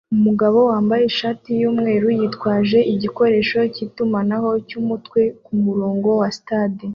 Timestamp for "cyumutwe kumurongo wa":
4.67-6.29